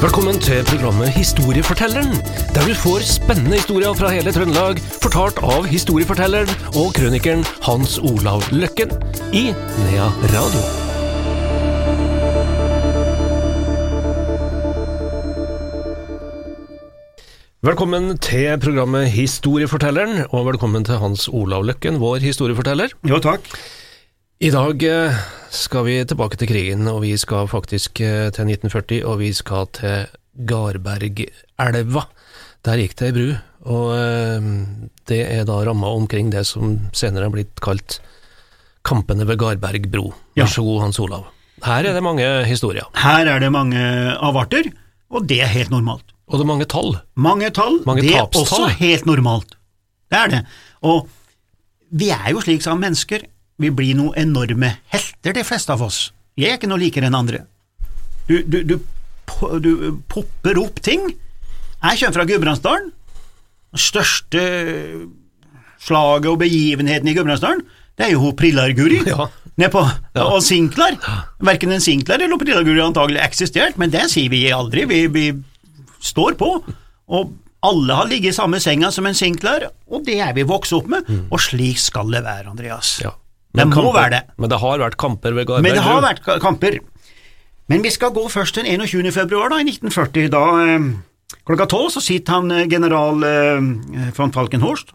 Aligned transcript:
Velkommen 0.00 0.38
til 0.40 0.62
programmet 0.64 1.10
Historiefortelleren, 1.12 2.14
der 2.54 2.62
du 2.64 2.72
får 2.72 3.02
spennende 3.04 3.58
historier 3.58 3.92
fra 3.92 4.08
hele 4.08 4.32
Trøndelag, 4.32 4.78
fortalt 5.02 5.36
av 5.44 5.66
historiefortelleren 5.68 6.48
og 6.80 6.94
krønikeren 6.96 7.42
Hans 7.66 7.98
Olav 8.00 8.46
Løkken 8.48 8.94
i 9.36 9.50
Nea 9.52 10.06
Radio. 10.32 10.62
Velkommen 17.68 18.16
til 18.24 18.56
programmet 18.64 19.10
Historiefortelleren, 19.12 20.24
og 20.30 20.46
velkommen 20.48 20.88
til 20.88 20.96
Hans 21.04 21.28
Olav 21.28 21.68
Løkken, 21.68 22.00
vår 22.00 22.24
historieforteller. 22.24 22.96
Jo, 23.04 23.20
takk. 23.20 23.44
I 24.40 24.48
dag 24.56 24.88
eh, 24.88 25.20
skal 25.50 25.84
vi 25.86 25.96
tilbake 26.06 26.38
til 26.38 26.48
krigen, 26.50 26.86
og 26.90 27.02
vi 27.04 27.14
skal 27.18 27.48
faktisk 27.50 28.00
eh, 28.04 28.28
til 28.34 28.50
1940, 28.50 29.02
og 29.06 29.18
vi 29.22 29.32
skal 29.34 29.66
til 29.76 30.06
Garbergelva. 30.46 32.04
Der 32.66 32.80
gikk 32.82 32.94
det 33.00 33.08
ei 33.08 33.14
bru, 33.16 33.28
og 33.72 33.90
eh, 33.96 34.48
det 35.10 35.20
er 35.26 35.44
da 35.48 35.58
ramma 35.66 35.90
omkring 35.96 36.30
det 36.32 36.44
som 36.48 36.76
senere 36.96 37.28
er 37.28 37.34
blitt 37.34 37.60
kalt 37.64 38.00
Kampene 38.86 39.26
ved 39.28 39.36
Garberg 39.42 39.90
bro. 39.92 40.06
Vær 40.38 40.48
så 40.48 40.62
god, 40.64 40.78
Hans 40.86 41.00
Olav. 41.02 41.26
Her 41.60 41.84
er 41.90 41.92
det 41.92 42.00
mange 42.00 42.24
historier, 42.48 42.86
Her 42.96 43.28
er 43.28 43.42
det 43.42 43.50
mange 43.52 43.80
avarter, 44.24 44.70
og 45.12 45.26
det 45.28 45.42
er 45.44 45.50
helt 45.52 45.70
normalt. 45.70 46.06
og 46.30 46.38
det 46.38 46.44
er 46.46 46.48
mange 46.48 46.64
tall. 46.64 46.94
Mange 47.16 47.50
tall, 47.50 47.80
Mange 47.84 48.02
det 48.02 48.14
er 48.14 48.22
også 48.22 48.68
helt 48.78 49.04
normalt. 49.04 49.58
Det 50.10 50.18
er 50.18 50.28
det. 50.32 50.40
Og 50.80 51.08
vi 51.90 52.08
er 52.14 52.30
jo 52.30 52.40
slik 52.40 52.62
som 52.62 52.78
mennesker, 52.80 53.26
vi 53.60 53.70
blir 53.74 53.96
noen 53.98 54.16
enorme 54.18 54.74
helter, 54.92 55.34
de 55.36 55.44
fleste 55.46 55.74
av 55.74 55.82
oss. 55.84 56.08
Jeg 56.40 56.54
er 56.54 56.60
ikke 56.60 56.70
noe 56.70 56.80
likere 56.80 57.10
enn 57.10 57.18
andre. 57.18 57.44
Du, 58.30 58.38
du, 58.46 58.62
du, 58.64 58.76
du 59.60 59.70
popper 60.08 60.60
opp 60.62 60.80
ting. 60.84 61.10
Jeg 61.80 62.00
kommer 62.00 62.16
fra 62.16 62.26
Gudbrandsdalen. 62.28 62.92
Det 63.70 63.82
største 63.82 64.40
slaget 65.80 66.30
og 66.30 66.40
begivenheten 66.40 67.08
i 67.10 67.14
Gudbrandsdalen, 67.16 67.62
det 67.98 68.08
er 68.08 68.14
jo 68.16 68.32
Prillarguri. 68.36 69.02
Ja. 69.08 69.28
Nedpå. 69.60 69.82
Ja. 70.16 70.24
Og 70.30 70.40
Sinklar. 70.44 70.96
Verken 71.44 71.74
en 71.74 71.84
Sinklar 71.84 72.22
eller 72.22 72.40
Prillarguri 72.40 72.80
antagelig 72.84 73.20
eksistert, 73.26 73.76
men 73.80 73.92
det 73.92 74.06
sier 74.12 74.32
vi 74.32 74.46
aldri. 74.54 74.86
Vi, 74.88 75.04
vi 75.12 75.26
står 76.00 76.38
på. 76.40 76.50
Og 77.12 77.34
alle 77.66 77.96
har 77.98 78.08
ligget 78.08 78.32
i 78.32 78.38
samme 78.38 78.60
senga 78.62 78.88
som 78.94 79.08
en 79.08 79.16
Sinklar, 79.18 79.66
og 79.90 80.06
det 80.06 80.16
er 80.24 80.32
vi 80.36 80.46
vokst 80.48 80.72
opp 80.72 80.88
med, 80.88 81.08
og 81.28 81.42
slik 81.44 81.80
skal 81.82 82.08
det 82.14 82.22
være, 82.24 82.48
Andreas. 82.48 82.94
Ja. 83.04 83.12
Det 83.54 83.66
må 83.66 83.74
kamper- 83.74 83.96
være 83.96 84.10
det. 84.14 84.22
Men 84.38 84.50
det 84.52 84.58
har 84.62 84.78
vært 84.78 84.96
kamper 84.96 85.32
ved 85.34 85.46
Garberg 85.46 85.62
Men 85.66 85.74
det 85.74 85.82
har 85.82 86.02
vært 86.04 86.40
kamper. 86.42 86.78
Men 87.70 87.82
vi 87.82 87.90
skal 87.90 88.10
gå 88.14 88.24
først 88.30 88.54
til 88.54 88.66
21. 88.66 89.10
februar 89.14 89.50
da, 89.50 89.58
i 89.58 89.66
1940. 89.66 90.28
Da 90.30 90.44
eh, 90.64 90.88
klokka 91.46 91.66
tolv 91.70 91.90
så 91.94 92.02
sitter 92.02 92.32
han 92.38 92.50
eh, 92.50 92.66
general 92.70 93.22
eh, 93.26 94.10
von 94.16 94.32
Falkenhorst. 94.34 94.94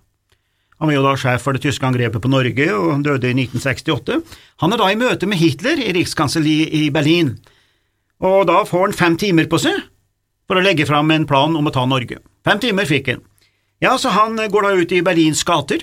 Han 0.80 0.90
var 0.90 0.96
jo 0.98 1.04
da 1.06 1.14
sjef 1.16 1.44
for 1.46 1.56
det 1.56 1.64
tyske 1.64 1.88
angrepet 1.88 2.20
på 2.22 2.28
Norge 2.32 2.66
og 2.76 2.90
han 2.92 3.04
døde 3.04 3.30
i 3.30 3.36
1968. 3.46 4.18
Han 4.60 4.76
er 4.76 4.82
da 4.82 4.90
i 4.92 4.98
møte 5.00 5.28
med 5.32 5.40
Hitler 5.40 5.80
i 5.80 5.94
rikskanselliet 5.96 6.74
i 6.76 6.90
Berlin, 6.92 7.38
og 8.20 8.44
da 8.50 8.62
får 8.68 8.90
han 8.90 8.96
fem 8.98 9.16
timer 9.20 9.48
på 9.52 9.60
seg 9.64 9.78
for 10.48 10.60
å 10.60 10.64
legge 10.66 10.84
fram 10.88 11.12
en 11.16 11.24
plan 11.28 11.56
om 11.56 11.68
å 11.68 11.72
ta 11.72 11.86
Norge. 11.88 12.20
Fem 12.44 12.60
timer 12.60 12.88
fikk 12.92 13.08
han. 13.14 13.24
Ja, 13.84 13.96
så 13.98 14.12
han 14.16 14.36
går 14.36 14.68
da 14.68 14.74
ut 14.76 14.92
i 14.92 15.00
Berlins 15.04 15.44
gater, 15.48 15.80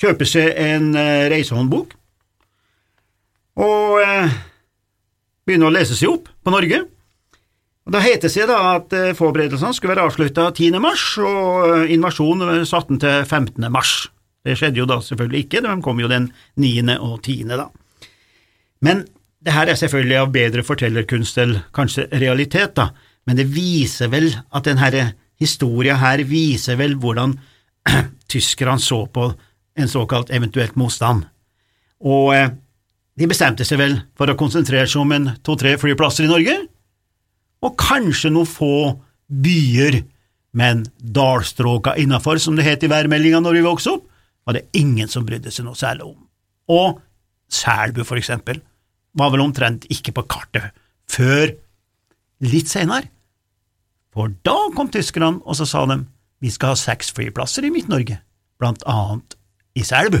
kjøper 0.00 0.28
seg 0.28 0.52
en 0.60 0.90
eh, 0.98 1.28
reisehåndbok, 1.32 1.94
og 3.64 4.02
eh, 4.02 4.36
begynner 5.48 5.70
å 5.70 5.76
lese 5.76 5.96
seg 5.96 6.12
opp 6.12 6.28
på 6.44 6.52
Norge. 6.52 6.82
Og 7.86 7.94
Da 7.94 8.02
heter 8.02 8.26
det 8.26 8.34
seg 8.34 8.52
at 8.52 8.92
eh, 8.96 9.14
forberedelsene 9.16 9.76
skulle 9.76 9.94
være 9.94 10.08
avslutta 10.10 10.50
10. 10.52 10.78
mars, 10.82 11.06
og 11.22 11.88
invasjonen 11.92 12.66
satt 12.68 12.90
den 12.92 13.00
til 13.02 13.24
15. 13.24 13.68
mars. 13.72 13.96
Det 14.46 14.56
skjedde 14.58 14.82
jo 14.82 14.86
da 14.86 15.00
selvfølgelig 15.02 15.46
ikke, 15.46 15.62
de 15.64 15.74
kom 15.82 16.00
jo 16.02 16.10
den 16.10 16.30
9. 16.60 16.98
og 17.00 17.18
10. 17.22 17.56
da. 17.56 17.70
Men 18.84 19.06
det 19.42 19.54
her 19.54 19.70
er 19.70 19.78
selvfølgelig 19.78 20.18
av 20.20 20.32
bedre 20.34 20.62
fortellerkunst 20.66 21.38
eller 21.38 21.66
kanskje 21.74 22.08
realitet, 22.12 22.76
da, 22.76 22.90
men 23.26 23.38
det 23.38 23.48
viser 23.50 24.10
vel 24.12 24.28
at 24.54 24.66
denne 24.66 25.08
historia 25.40 25.96
her 26.00 26.22
viser 26.26 26.78
vel 26.78 26.94
hvordan 27.00 27.34
tyskerne 28.32 28.82
så 28.82 29.04
på 29.06 29.28
en 29.76 29.90
såkalt 29.90 30.32
eventuelt 30.34 30.76
motstand. 30.76 31.26
Og 32.04 32.32
eh, 32.34 32.50
de 33.16 33.28
bestemte 33.28 33.64
seg 33.64 33.80
vel 33.80 33.96
for 34.18 34.28
å 34.28 34.36
konsentrere 34.38 34.88
seg 34.88 35.02
om 35.02 35.14
en 35.16 35.30
to-tre 35.46 35.76
flyplasser 35.80 36.26
i 36.26 36.30
Norge, 36.30 36.56
og 37.64 37.78
kanskje 37.80 38.30
noen 38.32 38.48
få 38.48 38.76
byer, 39.26 40.02
men 40.56 40.84
dalstråka 41.00 41.96
innafor, 42.00 42.40
som 42.40 42.56
det 42.56 42.66
het 42.66 42.84
i 42.84 42.90
værmeldinga 42.92 43.40
når 43.44 43.58
vi 43.58 43.64
vokste 43.66 43.96
opp, 43.96 44.06
var 44.46 44.56
det 44.56 44.68
ingen 44.78 45.10
som 45.10 45.24
brydde 45.26 45.50
seg 45.52 45.66
noe 45.66 45.76
særlig 45.76 46.06
om. 46.06 46.18
Og 46.72 47.00
Selbu, 47.52 48.02
for 48.06 48.18
eksempel, 48.18 48.60
var 49.16 49.32
vel 49.32 49.44
omtrent 49.44 49.86
ikke 49.92 50.14
på 50.16 50.26
kartet 50.30 50.74
før 51.10 51.52
litt 52.44 52.70
senere. 52.70 53.08
For 54.16 54.32
da 54.46 54.56
kom 54.76 54.90
tyskerne, 54.92 55.40
og 55.44 55.58
så 55.58 55.66
sa 55.68 55.84
de 55.90 56.00
vi 56.44 56.52
skal 56.52 56.74
ha 56.74 56.78
seks 56.78 57.12
flyplasser 57.16 57.64
i 57.64 57.72
Midt-Norge, 57.72 58.18
blant 58.60 58.84
annet 58.88 59.36
i 59.76 59.84
Selbu. 59.84 60.18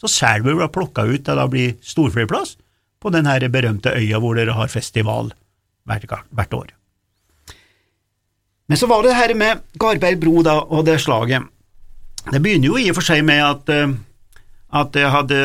Så 0.00 0.10
Selbu 0.12 0.54
ble 0.56 0.68
plukka 0.72 1.06
ut 1.08 1.24
til 1.26 1.40
å 1.40 1.48
bli 1.52 1.70
storflyplass 1.84 2.56
på 3.00 3.12
den 3.14 3.28
her 3.28 3.44
berømte 3.52 3.92
øya 3.96 4.20
hvor 4.20 4.36
dere 4.38 4.56
har 4.56 4.72
festival 4.72 5.30
hvert, 5.86 6.54
år. 6.54 6.72
Men 8.66 8.80
så 8.80 8.88
var 8.90 9.04
det 9.04 9.12
det 9.12 9.20
her 9.20 9.34
med 9.38 9.62
Garberg 9.78 10.18
bro 10.20 10.42
da, 10.42 10.58
og 10.66 10.86
det 10.88 10.98
slaget. 11.04 11.46
Det 12.26 12.42
begynner 12.42 12.72
jo 12.72 12.80
i 12.80 12.88
og 12.90 12.98
for 12.98 13.06
seg 13.06 13.22
med 13.26 13.42
at, 13.44 13.68
eh, 13.70 13.94
at 14.74 14.90
det 14.96 15.04
hadde 15.12 15.38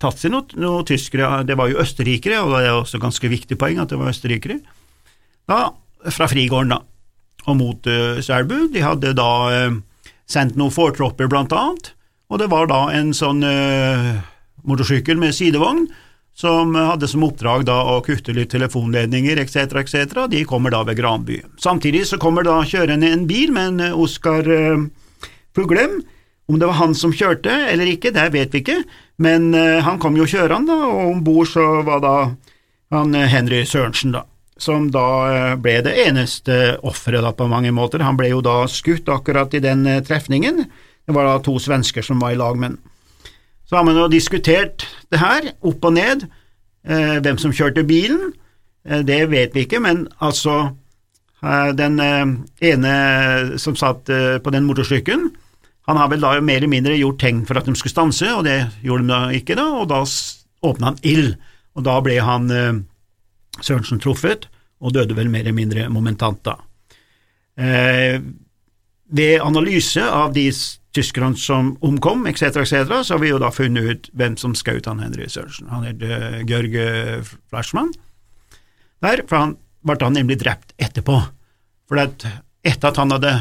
tatt 0.00 0.20
seg 0.20 0.32
noen 0.32 0.56
noe 0.62 0.86
tyskere, 0.88 1.42
det 1.44 1.58
var 1.60 1.68
jo 1.68 1.82
østerrikere, 1.82 2.40
og 2.40 2.54
det 2.54 2.62
er 2.64 2.78
også 2.78 3.02
ganske 3.02 3.28
viktig 3.28 3.58
poeng 3.60 3.82
at 3.82 3.92
det 3.92 4.00
var 4.00 4.14
østerrikere, 4.14 4.62
da, 5.50 5.58
fra 6.08 6.28
Frigården 6.30 6.72
da, 6.72 6.80
og 7.44 7.58
mot 7.60 7.90
uh, 7.92 8.22
Selbu. 8.24 8.70
De 8.72 8.80
hadde 8.80 9.12
da 9.18 9.28
uh, 9.52 9.76
sendt 10.24 10.56
noen 10.56 10.72
fortropper 10.72 11.28
blant 11.28 11.52
annet, 11.52 11.92
og 12.34 12.40
det 12.42 12.50
var 12.50 12.66
da 12.70 12.88
en 12.96 13.12
sånn 13.14 13.44
uh, 13.46 14.16
motorsykkel 14.66 15.20
med 15.20 15.36
sidevogn 15.36 15.86
som 16.34 16.74
hadde 16.74 17.06
som 17.06 17.22
oppdrag 17.22 17.62
da 17.68 17.76
å 17.92 18.00
kutte 18.02 18.34
litt 18.34 18.50
telefonledninger 18.50 19.38
etc., 19.38 19.76
etc. 19.84 20.24
De 20.32 20.40
kommer 20.50 20.74
da 20.74 20.80
ved 20.82 20.98
Granby. 20.98 21.38
Samtidig 21.62 22.08
så 22.10 22.18
kommer 22.18 22.42
da 22.42 22.56
kjørende 22.66 23.12
en 23.14 23.28
bil 23.30 23.54
med 23.54 23.76
en 23.76 23.84
eh, 23.86 23.94
Oskar 23.94 24.48
uh, 24.50 24.82
Fuglem. 25.54 26.00
Om 26.50 26.58
det 26.58 26.66
var 26.68 26.80
han 26.82 26.98
som 26.98 27.14
kjørte 27.14 27.54
eller 27.70 27.88
ikke, 27.88 28.10
det 28.12 28.26
vet 28.34 28.50
vi 28.52 28.64
ikke, 28.64 28.80
men 29.22 29.54
uh, 29.54 29.78
han 29.86 30.02
kom 30.02 30.18
jo 30.18 30.26
kjørende, 30.26 30.74
da, 30.74 30.90
og 30.90 31.14
om 31.14 31.22
bord 31.24 31.48
så 31.54 31.68
var 31.86 32.02
da 32.02 32.16
han 32.94 33.14
eh, 33.14 33.28
Henry 33.28 33.64
Sørensen, 33.66 34.12
da, 34.14 34.24
som 34.56 34.90
da 34.94 35.06
eh, 35.30 35.52
ble 35.60 35.78
det 35.86 35.94
eneste 36.06 36.78
offeret 36.86 37.36
på 37.36 37.48
mange 37.50 37.72
måter. 37.74 38.04
Han 38.06 38.18
ble 38.18 38.30
jo 38.32 38.42
da 38.44 38.64
skutt 38.70 39.10
akkurat 39.12 39.54
i 39.54 39.62
den 39.64 39.86
eh, 39.90 40.02
trefningen. 40.04 40.64
Det 41.04 41.14
var 41.14 41.28
da 41.28 41.38
to 41.44 41.58
svensker 41.60 42.04
som 42.04 42.22
var 42.22 42.32
i 42.32 42.38
lag 42.40 42.58
med 42.58 42.74
han. 42.74 42.78
Så 43.64 43.76
har 43.76 43.84
man 43.84 43.96
jo 43.96 44.08
diskutert 44.12 44.84
det 45.12 45.20
her, 45.20 45.50
opp 45.64 45.84
og 45.84 45.94
ned, 45.96 46.26
eh, 46.84 47.18
hvem 47.24 47.38
som 47.40 47.52
kjørte 47.52 47.84
bilen, 47.88 48.32
eh, 48.84 49.00
det 49.00 49.30
vet 49.32 49.54
vi 49.56 49.64
ikke, 49.64 49.80
men 49.80 50.04
altså 50.20 50.74
eh, 51.42 51.72
den 51.76 52.00
eh, 52.00 52.34
ene 52.72 52.94
som 53.58 53.76
satt 53.76 54.08
eh, 54.12 54.36
på 54.38 54.52
den 54.52 54.68
motorsykkelen, 54.68 55.30
han 55.88 56.00
har 56.00 56.08
vel 56.12 56.20
da 56.24 56.40
mer 56.40 56.60
eller 56.62 56.72
mindre 56.72 56.96
gjort 56.96 57.20
tegn 57.20 57.44
for 57.48 57.60
at 57.60 57.66
de 57.68 57.74
skulle 57.76 57.92
stanse, 57.92 58.28
og 58.32 58.44
det 58.44 58.58
gjorde 58.84 59.04
de 59.04 59.12
da 59.12 59.22
ikke, 59.36 59.56
da, 59.56 59.68
og 59.80 59.88
da 59.92 60.02
åpna 60.64 60.92
han 60.92 61.00
ild, 61.04 61.34
og 61.76 61.84
da 61.84 61.98
ble 62.04 62.20
han 62.24 62.52
Sørensen 63.62 64.00
truffet, 64.02 64.48
og 64.82 64.94
døde 64.96 65.14
vel 65.16 65.28
mer 65.30 65.44
eller 65.44 65.56
mindre 65.56 65.88
momentant 65.92 66.40
da. 66.46 66.56
Eh, 67.54 68.18
ved 69.14 69.42
analyse 69.44 70.02
av 70.02 70.34
de 70.34 70.48
tyskerne 70.94 71.38
som 71.38 71.74
omkom, 71.84 72.26
etc., 72.30 72.62
etc., 72.62 72.94
så 73.06 73.14
har 73.14 73.22
vi 73.22 73.30
jo 73.32 73.40
da 73.42 73.50
funnet 73.54 73.90
ut 73.90 74.08
hvem 74.14 74.38
som 74.40 74.54
skjøt 74.58 74.88
han 74.90 75.02
Henry 75.02 75.28
Sørensen. 75.30 75.70
Han 75.70 75.86
het 75.86 76.02
uh, 76.02 76.40
Georg 76.46 76.74
Flashman. 77.50 77.92
Der, 79.04 79.24
for 79.28 79.40
han 79.40 79.56
ble 79.84 79.98
da 80.00 80.10
nemlig 80.12 80.38
drept 80.42 80.74
etterpå. 80.80 81.18
For 81.90 82.00
at 82.00 82.26
etter 82.64 82.90
at 82.90 83.00
han 83.00 83.12
hadde 83.12 83.34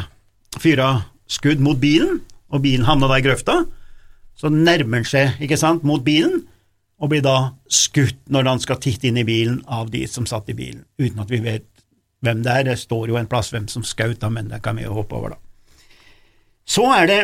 fyra 0.61 0.89
skudd 1.31 1.61
mot 1.63 1.79
bilen, 1.81 2.21
og 2.53 2.61
bilen 2.65 2.85
havna 2.85 3.09
i 3.17 3.23
grøfta, 3.25 3.63
så 4.37 4.49
nærmer 4.51 5.01
han 5.01 5.07
seg, 5.07 5.37
ikke 5.41 5.57
sant, 5.57 5.85
mot 5.87 6.03
bilen, 6.05 6.43
og 7.01 7.11
blir 7.11 7.23
da 7.25 7.53
skutt 7.71 8.19
når 8.31 8.49
han 8.51 8.61
skal 8.63 8.79
titte 8.81 9.09
inn 9.09 9.19
i 9.19 9.27
bilen 9.27 9.61
av 9.67 9.89
de 9.93 10.05
som 10.07 10.27
satt 10.29 10.51
i 10.51 10.57
bilen, 10.57 10.83
uten 11.01 11.19
at 11.23 11.31
vi 11.31 11.41
vet 11.43 11.65
hvem 12.23 12.43
det 12.45 12.53
er. 12.53 12.67
Det 12.69 12.77
står 12.79 13.11
jo 13.11 13.17
en 13.19 13.29
plass 13.29 13.51
hvem 13.53 13.67
som 13.71 13.85
skjøt, 13.87 14.23
men 14.31 14.51
det 14.53 14.61
kan 14.63 14.77
vi 14.79 14.85
jo 14.85 14.95
hoppe 14.95 15.17
over, 15.17 15.35
da. 15.35 15.42
Så 16.65 16.85
er 16.95 17.09
det 17.09 17.21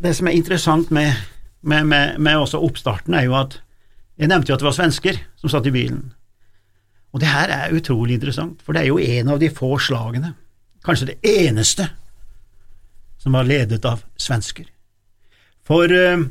det 0.00 0.14
som 0.16 0.28
er 0.30 0.36
interessant 0.38 0.90
med, 0.90 1.12
med, 1.60 1.84
med, 1.84 2.18
med 2.18 2.40
også 2.40 2.60
oppstarten, 2.64 3.14
er 3.14 3.26
jo 3.28 3.36
at 3.36 3.58
jeg 4.20 4.28
nevnte 4.28 4.50
jo 4.50 4.56
at 4.56 4.62
det 4.62 4.68
var 4.68 4.76
svensker 4.76 5.20
som 5.40 5.52
satt 5.52 5.68
i 5.68 5.74
bilen. 5.74 6.10
Og 7.12 7.20
det 7.20 7.28
her 7.28 7.52
er 7.52 7.74
utrolig 7.76 8.16
interessant, 8.16 8.60
for 8.62 8.76
det 8.76 8.84
er 8.84 8.90
jo 8.90 9.00
en 9.00 9.32
av 9.32 9.40
de 9.40 9.50
få 9.52 9.74
slagene, 9.82 10.34
kanskje 10.86 11.12
det 11.12 11.18
eneste, 11.26 11.88
som 13.20 13.36
var 13.36 13.48
ledet 13.48 13.84
av 13.84 14.04
svensker. 14.20 14.68
For 15.68 15.92
eh, 15.92 16.22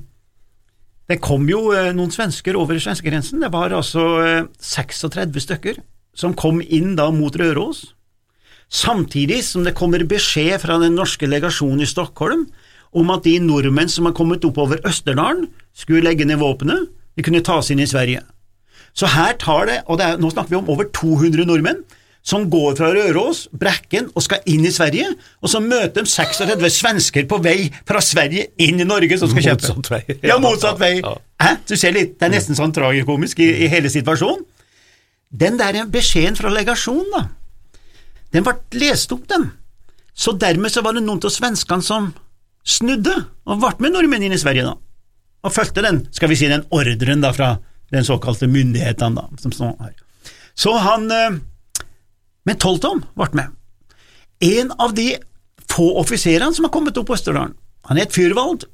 det 1.10 1.20
kom 1.22 1.46
jo 1.50 1.70
eh, 1.76 1.92
noen 1.94 2.14
svensker 2.14 2.58
over 2.58 2.80
svenskegrensen, 2.82 3.44
det 3.44 3.52
var 3.54 3.76
altså 3.76 4.06
eh, 4.24 4.48
36 4.58 5.46
stykker 5.46 5.82
som 6.18 6.34
kom 6.38 6.62
inn 6.62 6.96
da 6.98 7.10
mot 7.14 7.36
Røros, 7.38 7.92
samtidig 8.70 9.42
som 9.46 9.66
det 9.66 9.76
kommer 9.78 10.04
beskjed 10.08 10.62
fra 10.64 10.80
den 10.82 10.98
norske 10.98 11.28
legasjonen 11.30 11.84
i 11.84 11.90
Stockholm 11.90 12.48
om 12.96 13.12
at 13.14 13.26
de 13.26 13.36
nordmenn 13.42 13.90
som 13.92 14.08
har 14.10 14.16
kommet 14.18 14.46
oppover 14.46 14.82
Østerdalen, 14.88 15.48
skulle 15.78 16.04
legge 16.04 16.26
ned 16.26 16.42
våpenet, 16.42 16.90
de 17.16 17.24
kunne 17.26 17.44
tas 17.46 17.70
inn 17.70 17.82
i 17.82 17.88
Sverige. 17.90 18.24
Så 18.98 19.10
her 19.14 19.36
tar 19.40 19.68
det, 19.70 19.80
og 19.88 20.00
det 20.00 20.08
er, 20.08 20.20
nå 20.22 20.32
snakker 20.34 20.56
vi 20.56 20.60
om 20.60 20.72
over 20.74 20.90
200 20.96 21.46
nordmenn, 21.48 21.84
som 22.26 22.50
går 22.52 22.76
fra 22.76 22.90
Røros, 22.92 23.46
Brekken 23.56 24.10
og 24.12 24.26
skal 24.26 24.44
inn 24.50 24.66
i 24.68 24.74
Sverige, 24.76 25.08
og 25.40 25.52
så 25.54 25.62
møter 25.64 26.04
de 26.04 26.12
36 26.12 26.72
svensker 26.76 27.28
på 27.30 27.40
vei 27.44 27.70
fra 27.88 28.02
Sverige 28.04 28.50
inn 28.60 28.82
i 28.82 28.88
Norge 28.88 29.18
som 29.22 29.32
skal 29.32 29.46
kjøpe. 29.46 29.70
Motsatt 29.70 29.92
vei. 29.94 30.18
Ja, 30.28 30.38
motsatt 30.42 30.82
vei. 30.82 30.94
Ja. 31.00 31.16
Hæ? 31.40 31.54
Du 31.70 31.78
ser 31.80 31.96
litt, 31.96 32.18
Det 32.20 32.28
er 32.28 32.34
nesten 32.36 32.58
sånn 32.60 32.76
tragikomisk 32.76 33.40
i, 33.40 33.50
i 33.64 33.70
hele 33.72 33.92
situasjonen. 33.94 34.44
Den 35.30 35.60
der 35.62 35.86
beskjeden 35.94 36.36
fra 36.36 36.52
legasjonen, 36.52 37.08
da, 37.14 37.24
den 38.34 38.46
ble 38.46 38.56
lest 38.82 39.12
opp, 39.16 39.28
den. 39.30 39.50
Så 40.14 40.36
dermed 40.38 40.72
så 40.74 40.84
var 40.86 40.98
det 40.98 41.06
noen 41.06 41.22
av 41.24 41.34
svenskene 41.34 41.86
som 41.86 42.12
snudde, 42.68 43.16
og 43.48 43.62
ble 43.62 43.72
med 43.86 43.96
nordmenn 43.96 44.28
inn 44.28 44.36
i 44.36 44.42
Sverige, 44.42 44.68
da. 44.68 44.76
Og 45.48 45.56
fulgte 45.56 45.84
den, 45.86 46.04
skal 46.12 46.32
vi 46.32 46.38
si, 46.40 46.50
den 46.52 46.68
ordren 46.76 47.24
da 47.24 47.32
fra 47.36 47.54
den 47.94 48.06
såkalte 48.06 48.50
myndighetene, 48.52 49.16
da, 49.16 49.40
som 49.42 49.54
står 49.56 49.78
her. 49.80 49.96
Så 50.60 50.76
han 50.78 51.08
eh, 51.14 51.40
Men 52.48 52.58
Tolton 52.58 53.04
ble 53.16 53.30
med. 53.38 53.56
En 54.44 54.72
av 54.82 54.94
de 54.96 55.12
få 55.70 55.92
offiserene 56.02 56.56
som 56.56 56.66
har 56.66 56.74
kommet 56.74 56.98
opp 56.98 57.10
på 57.10 57.16
Østerdalen. 57.18 57.54
Han 57.90 58.00
het 58.00 58.16
Fyrvald, 58.16 58.66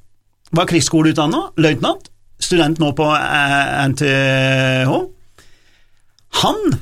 var 0.56 0.70
krigsskoleutdanna, 0.70 1.42
løytnant, 1.60 2.10
student 2.42 2.80
nå 2.80 2.92
på 2.98 3.08
eh, 3.16 3.88
NTH. 3.92 4.94
Han 6.42 6.78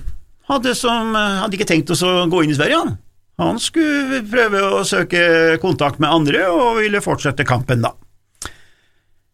hadde, 0.56 0.76
som, 0.78 1.14
hadde 1.16 1.58
ikke 1.58 1.70
tenkt 1.70 1.92
oss 1.94 2.04
å 2.06 2.24
gå 2.32 2.44
inn 2.44 2.54
i 2.54 2.58
Sverige, 2.58 2.80
han. 2.84 2.96
Han 3.42 3.60
skulle 3.62 4.22
prøve 4.30 4.62
å 4.62 4.84
søke 4.86 5.58
kontakt 5.62 6.02
med 6.02 6.14
andre 6.14 6.46
og 6.54 6.80
ville 6.84 7.02
fortsette 7.02 7.46
kampen, 7.48 7.82
da. 7.86 7.96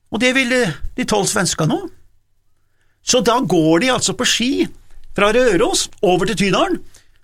Og 0.10 0.22
det 0.24 0.32
ville 0.38 0.62
de 0.98 1.06
tolv 1.08 1.28
svenskene 1.30 1.76
òg. 1.76 1.90
Så 3.06 3.22
da 3.26 3.38
går 3.40 3.84
de 3.84 3.92
altså 3.94 4.16
på 4.18 4.28
ski 4.28 4.52
fra 5.18 5.32
Røros 5.36 5.88
over 6.06 6.30
til 6.30 6.38
Tydalen, 6.46 6.80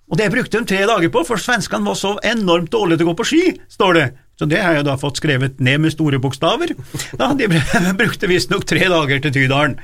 og 0.06 0.20
det 0.20 0.30
brukte 0.30 0.60
de 0.60 0.68
tre 0.68 0.84
dager 0.86 1.10
på, 1.10 1.24
for 1.26 1.40
svenskene 1.42 1.86
var 1.86 1.96
så 1.98 2.12
enormt 2.26 2.70
dårlige 2.70 3.00
til 3.00 3.08
å 3.08 3.10
gå 3.10 3.16
på 3.18 3.26
ski, 3.26 3.44
står 3.72 3.98
det. 3.98 4.06
Så 4.38 4.46
det 4.46 4.60
har 4.62 4.76
jeg 4.76 4.86
da 4.86 4.94
fått 5.00 5.18
skrevet 5.18 5.62
ned 5.64 5.80
med 5.82 5.94
store 5.94 6.20
bokstaver. 6.22 6.74
Da, 7.20 7.32
de 7.34 7.48
brukte 8.00 8.30
visstnok 8.30 8.66
tre 8.68 8.84
dager 8.92 9.22
til 9.24 9.34
Tydalen. 9.34 9.78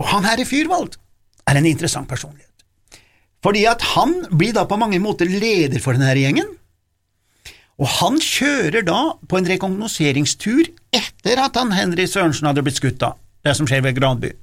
Og 0.00 0.06
han 0.14 0.24
herre 0.24 0.46
Fyrvald 0.48 0.96
er 1.50 1.58
en 1.58 1.68
interessant 1.68 2.08
personlighet. 2.08 2.49
Fordi 3.44 3.64
at 3.68 3.84
han 3.94 4.16
blir 4.36 4.54
da 4.56 4.66
på 4.68 4.78
mange 4.80 5.00
måter 5.00 5.28
leder 5.30 5.80
for 5.80 5.96
denne 5.96 6.12
gjengen, 6.18 6.48
og 7.80 7.88
han 7.96 8.18
kjører 8.20 8.84
da 8.84 9.14
på 9.28 9.38
en 9.38 9.48
rekognoseringstur 9.48 10.66
etter 10.92 11.40
at 11.40 11.56
han 11.56 11.72
Henry 11.72 12.04
Sørensen 12.10 12.50
hadde 12.50 12.64
blitt 12.66 12.76
skutt, 12.76 12.98
da, 13.00 13.14
det 13.46 13.54
som 13.56 13.68
skjer 13.68 13.80
ved 13.86 13.96
Granby. 13.96 14.34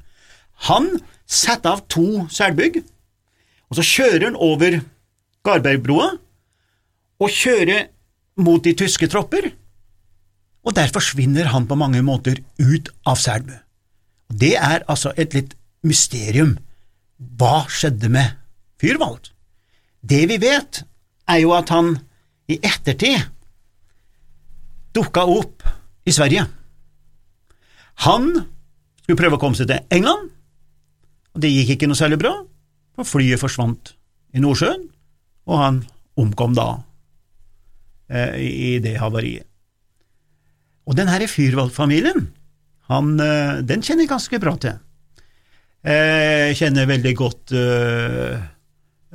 Han 0.65 0.89
setter 1.29 1.75
av 1.75 1.83
to 1.91 2.25
selbygg, 2.33 2.81
og 3.69 3.77
så 3.77 3.85
kjører 3.85 4.29
han 4.29 4.39
over 4.41 4.79
Garbergbrua 5.45 6.09
og 7.21 7.33
kjører 7.33 7.91
mot 8.41 8.63
de 8.65 8.73
tyske 8.77 9.09
tropper, 9.11 9.51
og 10.65 10.75
der 10.75 10.89
forsvinner 10.93 11.51
han 11.53 11.67
på 11.69 11.77
mange 11.79 12.01
måter 12.03 12.41
ut 12.57 12.89
av 13.07 13.21
Selbu. 13.21 13.53
Det 14.27 14.55
er 14.57 14.83
altså 14.89 15.13
et 15.15 15.37
litt 15.37 15.53
mysterium. 15.87 16.57
Hva 17.17 17.63
skjedde 17.71 18.09
med 18.11 18.33
Fyrvald? 18.81 19.31
Det 20.01 20.23
vi 20.29 20.37
vet, 20.41 20.83
er 21.27 21.41
jo 21.43 21.53
at 21.57 21.71
han 21.73 21.95
i 22.47 22.59
ettertid 22.63 23.25
dukka 24.95 25.25
opp 25.29 25.65
i 26.07 26.13
Sverige. 26.15 26.45
Han 28.07 28.29
skulle 29.01 29.19
prøve 29.19 29.37
å 29.37 29.41
komme 29.41 29.57
seg 29.57 29.69
til 29.69 29.83
England, 29.93 30.29
og 31.33 31.43
det 31.43 31.51
gikk 31.53 31.75
ikke 31.75 31.89
noe 31.89 31.99
særlig 31.99 32.21
bra, 32.21 32.33
for 32.97 33.07
flyet 33.07 33.41
forsvant 33.41 33.93
i 34.33 34.41
Nordsjøen, 34.41 34.87
og 35.47 35.61
han 35.61 35.83
omkom 36.17 36.55
da 36.57 36.69
eh, 38.09 38.37
i 38.41 38.71
det 38.83 38.97
havariet. 39.01 39.45
Og 40.87 40.95
den 40.95 41.09
herre 41.11 41.27
Fyrvold-familien, 41.27 42.29
eh, 42.89 43.55
den 43.67 43.83
kjenner 43.83 44.05
jeg 44.05 44.11
ganske 44.13 44.41
bra 44.41 44.55
til. 44.61 44.83
Jeg 45.87 46.55
kjenner 46.57 46.87
veldig 46.89 47.11
godt 47.15 47.53
uh, 47.55 48.33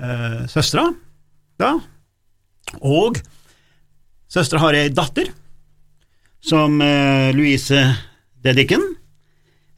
uh, 0.00 0.42
søstera, 0.50 0.88
da, 1.60 1.74
og 2.80 3.20
søstera 4.32 4.62
har 4.64 4.78
ei 4.78 4.90
datter 4.94 5.28
som 6.42 6.80
eh, 6.82 7.30
Louise 7.36 7.78
Dedicken 8.42 8.82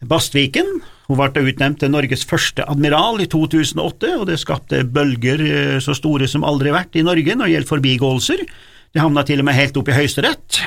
Bastviken. 0.09 0.69
Hun 1.09 1.19
ble 1.19 1.43
utnevnt 1.49 1.83
til 1.83 1.93
Norges 1.93 2.25
første 2.29 2.65
admiral 2.69 3.21
i 3.21 3.29
2008, 3.29 4.13
og 4.21 4.27
det 4.31 4.39
skapte 4.41 4.85
bølger 4.85 5.43
uh, 5.45 5.81
så 5.85 5.97
store 5.97 6.29
som 6.31 6.47
aldri 6.47 6.73
vært 6.73 6.97
i 6.97 7.05
Norge 7.05 7.37
når 7.37 7.49
det 7.49 7.55
gjelder 7.55 7.73
forbigåelser. 7.73 8.45
Det 8.95 9.03
havna 9.03 9.25
til 9.27 9.43
og 9.43 9.49
med 9.49 9.59
helt 9.59 9.77
opp 9.81 9.91
i 9.91 9.97
Høyesterett. 9.97 10.61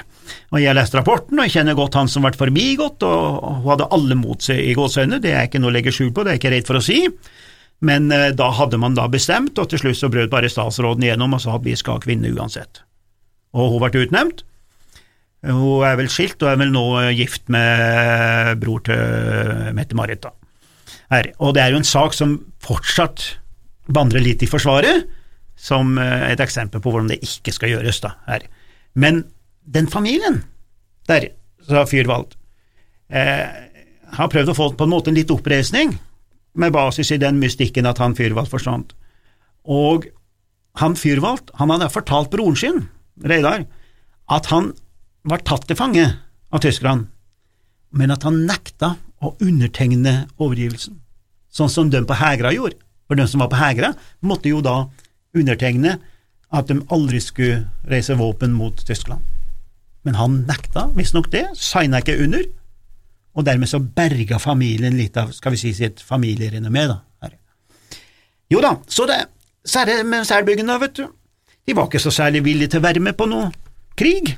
Og 0.52 0.60
Jeg 0.60 0.70
har 0.70 0.78
lest 0.78 0.96
rapporten, 0.98 1.40
og 1.40 1.48
jeg 1.48 1.58
kjenner 1.58 1.78
godt 1.78 1.96
han 1.96 2.10
som 2.12 2.26
ble 2.26 2.34
forbigått, 2.38 3.04
og 3.08 3.62
hun 3.62 3.70
hadde 3.72 3.90
alle 3.96 4.18
mot 4.20 4.42
seg 4.44 4.60
i 4.60 4.76
gåseøynene, 4.78 5.22
det 5.24 5.34
er 5.34 5.48
ikke 5.48 5.62
noe 5.64 5.72
å 5.72 5.76
legge 5.78 5.94
skjul 5.96 6.12
på, 6.12 6.26
det 6.26 6.34
er 6.34 6.42
ikke 6.42 6.52
redd 6.54 6.68
for 6.68 6.80
å 6.80 6.84
si. 6.84 7.02
Men 7.86 8.12
eh, 8.12 8.32
da 8.36 8.50
hadde 8.58 8.80
man 8.82 8.98
da 8.98 9.08
bestemt, 9.12 9.58
og 9.60 9.70
til 9.70 9.82
slutt 9.82 10.00
så 10.00 10.10
brøt 10.12 10.32
bare 10.34 10.50
statsråden 10.50 11.06
igjennom 11.06 11.36
og 11.38 11.44
sa 11.44 11.58
at 11.58 11.66
vi 11.66 11.76
skal 11.78 11.98
ha 11.98 12.04
kvinne 12.04 12.32
uansett. 12.34 12.82
Og 13.58 13.76
hun 13.76 13.84
ble 13.84 14.06
utnevnt. 14.06 14.44
Hun 15.46 15.86
er 15.86 15.98
vel 16.00 16.10
skilt 16.12 16.42
og 16.42 16.50
er 16.50 16.58
vel 16.60 16.74
nå 16.74 16.86
gift 17.16 17.46
med 17.54 18.58
bror 18.60 18.82
til 18.88 19.70
Mette-Marit. 19.78 20.26
Og 21.38 21.54
det 21.56 21.62
er 21.62 21.72
jo 21.72 21.80
en 21.80 21.88
sak 21.88 22.18
som 22.18 22.40
fortsatt 22.66 23.38
vandrer 23.94 24.24
litt 24.24 24.44
i 24.44 24.50
Forsvaret, 24.50 25.06
som 25.58 25.98
eh, 26.02 26.32
et 26.32 26.42
eksempel 26.44 26.82
på 26.84 26.92
hvordan 26.92 27.12
det 27.14 27.22
ikke 27.26 27.54
skal 27.56 27.76
gjøres, 27.76 28.02
da. 28.04 28.14
Her. 28.28 28.46
Men 28.98 29.24
den 29.66 29.88
familien 29.90 30.44
der, 31.10 31.32
sa 31.68 31.86
Fyrvald, 31.88 32.36
eh, 33.10 33.48
har 34.18 34.32
prøvd 34.32 34.52
å 34.52 34.58
få 34.58 34.70
på 34.78 34.88
en 34.88 34.94
måte 34.94 35.12
en 35.12 35.18
litt 35.18 35.32
oppreisning, 35.34 35.96
med 36.58 36.74
basis 36.76 37.12
i 37.14 37.20
den 37.22 37.40
mystikken 37.42 37.88
at 37.90 38.02
han 38.02 38.16
Fyrvald 38.18 38.50
forsvant. 38.52 38.94
Og 39.64 40.08
han 40.82 40.96
Fyrvald 40.98 41.54
han 41.60 41.74
hadde 41.74 41.92
fortalt 41.94 42.32
broren 42.34 42.58
sin, 42.58 42.88
Reidar, 43.18 43.66
at 44.30 44.50
han 44.52 44.74
var 45.28 45.42
tatt 45.46 45.66
til 45.68 45.78
fange 45.80 46.06
av 46.54 46.62
tyskerne, 46.64 47.08
men 47.98 48.14
at 48.14 48.26
han 48.28 48.44
nekta 48.46 48.96
å 49.24 49.34
undertegne 49.42 50.28
overgivelsen, 50.38 51.00
sånn 51.50 51.72
som 51.72 51.90
de 51.90 52.04
på 52.06 52.18
Hegra 52.20 52.54
gjorde. 52.54 52.78
For 53.08 53.18
de 53.18 53.26
som 53.32 53.42
var 53.42 53.50
på 53.52 53.60
Hegra, 53.60 53.94
måtte 54.20 54.52
jo 54.52 54.60
da 54.62 54.90
undertegne 55.38 55.96
at 56.54 56.70
de 56.70 56.82
aldri 56.94 57.20
skulle 57.24 57.66
reise 57.90 58.16
våpen 58.20 58.54
mot 58.56 58.78
Tyskland. 58.88 59.24
Men 60.08 60.20
han 60.20 60.42
nekta 60.48 60.88
visstnok 60.96 61.32
det, 61.34 61.46
signa 61.60 62.02
ikke 62.04 62.20
under, 62.24 62.46
og 63.38 63.46
dermed 63.46 63.70
så 63.70 63.80
berga 63.80 64.40
familien 64.42 64.98
litt 64.98 65.18
av 65.20 65.30
skal 65.36 65.54
vi 65.54 65.62
si, 65.62 65.74
sitt 65.78 66.02
familierenommé. 66.02 66.88
da. 66.90 66.98
Her. 67.22 67.38
Jo 68.50 68.64
da, 68.64 68.74
så, 68.90 69.06
det, 69.10 69.22
særlig 69.68 70.02
med 70.10 70.26
særbyggene, 70.26 70.80
vet 70.82 70.98
du. 70.98 71.06
De 71.68 71.76
var 71.78 71.90
ikke 71.90 72.02
så 72.02 72.14
særlig 72.16 72.42
villige 72.48 72.74
til 72.74 72.82
å 72.82 72.88
være 72.88 73.04
med 73.04 73.18
på 73.20 73.28
noe 73.30 73.52
krig. 74.00 74.34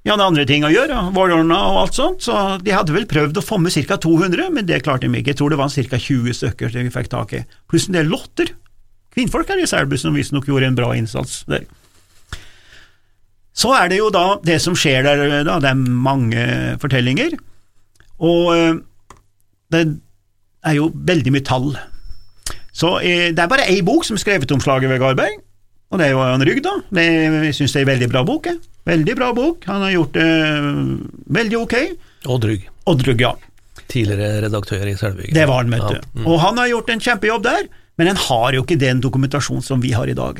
De 0.00 0.08
hadde 0.08 0.24
andre 0.30 0.46
ting 0.48 0.62
å 0.64 0.70
gjøre, 0.72 0.96
Våronna 1.16 1.58
og 1.72 1.78
alt 1.82 1.98
sånt, 1.98 2.22
så 2.24 2.56
de 2.62 2.72
hadde 2.72 2.94
vel 2.94 3.08
prøvd 3.10 3.40
å 3.40 3.44
få 3.44 3.58
med 3.60 3.74
ca. 3.88 3.98
200, 4.00 4.46
men 4.54 4.68
det 4.68 4.80
klarte 4.86 5.08
de 5.08 5.18
ikke. 5.18 5.34
Jeg 5.34 5.40
tror 5.40 5.52
det 5.52 5.60
var 5.60 5.74
ca. 5.74 6.00
20 6.06 6.38
stykker 6.38 6.78
vi 6.78 6.92
fikk 6.94 7.10
tak 7.12 7.34
i, 7.36 7.42
pluss 7.68 7.90
en 7.90 7.98
del 7.98 8.08
lotter. 8.12 8.54
Kvinnfolk 9.12 9.50
her 9.50 9.60
i 9.60 9.68
Selbu 9.68 9.98
som 9.98 10.14
visstnok 10.16 10.46
gjorde 10.48 10.70
en 10.70 10.78
bra 10.78 10.94
innsats 10.96 11.42
der. 11.50 11.66
Så 13.52 13.74
er 13.76 13.90
det 13.90 13.98
jo 13.98 14.08
da 14.14 14.38
det 14.46 14.60
som 14.62 14.76
skjer 14.78 15.04
der, 15.04 15.42
da, 15.44 15.58
det 15.60 15.72
er 15.72 15.80
mange 15.80 16.44
fortellinger, 16.80 17.34
og 18.20 18.50
eh, 18.54 18.80
det 19.72 19.84
er 20.66 20.76
jo 20.76 20.90
veldig 20.94 21.32
mye 21.34 21.46
tall. 21.46 21.70
Så 22.72 22.98
eh, 23.00 23.30
det 23.34 23.42
er 23.42 23.50
bare 23.50 23.68
ei 23.70 23.80
bok 23.86 24.04
som 24.06 24.18
er 24.18 24.24
skrevet 24.24 24.52
om 24.54 24.62
slaget 24.62 24.92
ved 24.92 25.00
Garberg, 25.02 25.40
og 25.90 25.98
det 25.98 26.06
er 26.06 26.14
jo 26.14 26.22
Jan 26.22 26.46
Rygg, 26.46 26.62
da. 26.62 26.74
Det, 26.94 27.06
jeg 27.48 27.54
syns 27.58 27.74
det 27.74 27.80
er 27.80 27.86
en 27.86 27.92
veldig 27.94 28.08
bra 28.12 28.22
bok. 28.26 28.46
Jeg. 28.46 28.60
Veldig 28.86 29.16
bra 29.18 29.30
bok, 29.36 29.64
han 29.68 29.82
har 29.84 29.94
gjort 29.96 30.14
det 30.16 30.28
veldig 31.36 31.58
ok. 31.60 31.74
Odd 32.30 32.46
Rygg, 32.46 32.68
Odd 32.90 33.02
Rygg, 33.08 33.24
ja. 33.24 33.34
tidligere 33.90 34.44
redaktør 34.46 34.86
i 34.86 34.94
Selvbygget. 34.96 35.34
Det 35.36 35.48
var 35.50 35.64
han, 35.64 35.74
vet 35.74 35.88
du. 35.88 35.98
Ja, 35.98 36.06
mm. 36.14 36.28
Og 36.30 36.40
han 36.44 36.62
har 36.62 36.70
gjort 36.70 36.94
en 36.94 37.04
kjempejobb 37.08 37.44
der. 37.48 37.68
men 38.00 38.08
han 38.08 38.16
har 38.16 38.54
jo 38.56 38.62
ikke 38.62 38.80
den 38.80 39.00
dokumentasjonen 39.04 39.62
som 39.62 39.82
vi 39.82 39.90
har 39.92 40.08
i 40.08 40.16
dag. 40.16 40.38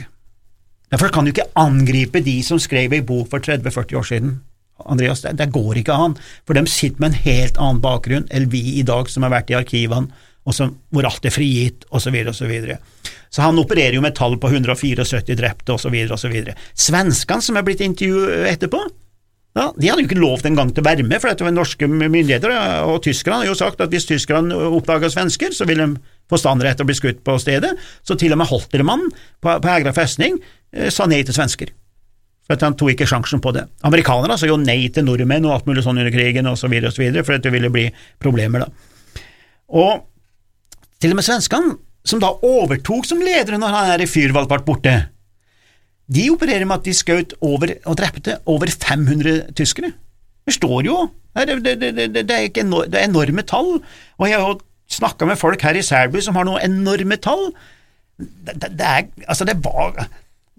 Derfor 0.90 1.10
kan 1.12 1.26
du 1.26 1.30
ikke 1.30 1.50
angripe 1.60 2.22
de 2.25 2.38
som 2.42 2.58
skrev 2.58 2.94
ei 2.96 3.02
bok 3.04 3.28
for 3.30 3.38
30–40 3.38 3.99
år 4.00 4.06
siden. 4.06 4.30
Andreas, 4.87 5.25
det, 5.25 5.37
det, 5.38 5.50
går 5.54 5.82
ikke 5.82 5.96
an, 6.06 6.16
for 6.49 6.58
de 6.58 6.64
sitter 6.70 7.02
med 7.02 7.12
en 7.12 7.22
helt 7.26 7.60
annen 7.60 7.82
bakgrunn 7.84 8.28
enn 8.30 8.50
vi 8.52 8.62
i 8.80 8.87
dag 8.87 9.10
som 9.10 9.26
har 9.26 9.34
vært 9.34 9.52
i 9.52 9.58
arkivene, 9.58 10.10
og 10.49 10.56
som, 10.56 10.72
hvor 10.94 11.06
alt 11.06 11.26
er 11.28 11.34
frigitt, 11.34 11.84
osv.. 11.90 12.16
Så, 12.32 12.49
videre, 12.49 12.78
og 12.80 13.10
så, 13.10 13.16
så 13.30 13.44
han 13.44 13.60
opererer 13.60 13.99
jo 13.99 14.04
med 14.04 14.16
tall 14.16 14.38
på 14.40 14.50
174 14.50 15.37
drepte, 15.38 15.76
osv., 15.76 15.96
osv. 16.16 16.37
Svenskene 16.75 17.44
som 17.44 17.60
er 17.60 17.66
blitt 17.66 17.84
intervjuet 17.84 18.49
etterpå, 18.54 18.80
ja, 19.58 19.66
de 19.75 19.88
hadde 19.90 20.04
jo 20.04 20.06
ikke 20.06 20.20
lov 20.20 20.44
engang 20.46 20.70
til 20.70 20.84
å 20.84 20.87
være 20.87 21.02
med, 21.02 21.18
for 21.18 21.32
dette 21.32 21.42
var 21.42 21.54
norske 21.54 21.88
myndigheter, 21.90 22.52
og 22.87 23.00
tyskerne 23.02 23.42
har 23.42 23.50
jo 23.50 23.56
sagt 23.58 23.82
at 23.82 23.90
hvis 23.90 24.06
tyskerne 24.06 24.54
oppdaga 24.78 25.10
svensker, 25.10 25.50
så 25.56 25.66
ville 25.66 25.88
de 25.90 26.18
få 26.30 26.38
standrett 26.38 26.78
og 26.82 26.87
bli 26.87 26.94
skutt 26.94 27.25
på 27.26 27.34
stedet, 27.42 27.72
så 28.06 28.14
til 28.18 28.37
og 28.37 28.38
med 28.38 28.50
Holtermann 28.50 29.08
på, 29.10 29.50
på 29.50 29.72
Egra 29.72 29.94
festning 29.96 30.38
eh, 30.38 30.87
sa 30.94 31.08
nei 31.10 31.25
til 31.26 31.34
svensker. 31.34 31.75
For 32.50 32.66
Han 32.66 32.75
tok 32.75 32.97
ikke 32.97 33.07
sjansen 33.07 33.42
på 33.42 33.52
det. 33.54 33.62
Amerikanerne 33.87 34.35
sa 34.38 34.49
jo 34.49 34.59
nei 34.59 34.88
til 34.90 35.07
nordmenn 35.07 35.47
og 35.47 35.54
alt 35.54 35.69
mulig 35.71 35.85
sånn 35.87 36.00
under 36.02 36.11
krigen 36.11 36.50
osv., 36.50 36.73
for 37.23 37.38
det 37.38 37.52
ville 37.54 37.71
bli 37.71 37.87
problemer 38.19 38.64
da. 38.64 38.71
Og 39.71 40.02
til 41.00 41.14
og 41.14 41.21
med 41.21 41.26
svenskene, 41.28 41.76
som 42.02 42.19
da 42.19 42.33
overtok 42.42 43.07
som 43.07 43.23
ledere 43.23 43.61
når 43.61 43.75
han 43.76 43.90
her 43.92 44.07
Fyrvald 44.11 44.50
ble 44.50 44.59
borte, 44.66 44.95
de 46.11 46.26
opererer 46.33 46.66
med 46.66 46.80
at 46.80 46.88
de 46.88 46.95
skjøt 46.97 47.37
over 47.47 47.76
og 47.87 47.99
drepte 48.00 48.40
over 48.50 48.73
500 48.73 49.52
tyskere. 49.54 49.92
Det 50.42 50.57
står 50.57 50.88
jo 50.88 51.04
det, 51.38 51.61
det, 51.62 51.76
det, 51.78 52.09
det 52.26 52.35
er, 52.35 52.49
enorme, 52.59 52.90
er 52.90 53.07
enorme 53.07 53.45
tall, 53.47 53.76
og 54.19 54.26
jeg 54.26 54.40
har 54.42 54.57
snakka 54.90 55.28
med 55.30 55.38
folk 55.38 55.62
her 55.62 55.78
i 55.78 55.85
Selbu 55.87 56.19
som 56.25 56.35
har 56.35 56.49
noen 56.49 56.64
enorme 56.66 57.21
tall. 57.23 57.52
Det, 58.19 58.73
er, 58.83 59.07
altså 59.28 59.47
det 59.47 59.61
var, 59.62 60.09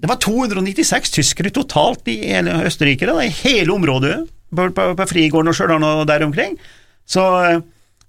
det 0.01 0.10
var 0.10 0.17
296 0.17 1.12
tyskere 1.13 1.51
totalt 1.53 2.08
i 2.10 2.17
Østerrike, 2.34 3.05
da, 3.05 3.20
i 3.22 3.34
hele 3.43 3.75
området, 3.75 4.15
på, 4.50 4.63
på, 4.74 4.86
på 4.98 5.05
Frigården 5.08 5.51
og 5.51 5.58
Stjørdal 5.58 5.86
og 5.86 6.08
der 6.10 6.25
omkring. 6.25 6.55
Så, 7.05 7.22